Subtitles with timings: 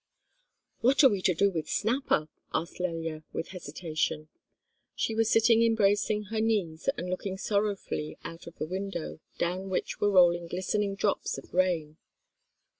[0.79, 4.29] "What are we to do with Snapper?" asked Lelya, with hesitation.
[4.95, 9.99] She was sitting embracing her knees and looking sorrowfully out of the window, down which
[10.01, 11.97] were rolling glistening drops of rain.